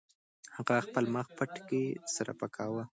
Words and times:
هغه 0.55 0.75
خپل 0.87 1.03
مخ 1.15 1.27
پټکي 1.37 1.83
سره 2.15 2.31
پاکاوه. 2.39 2.83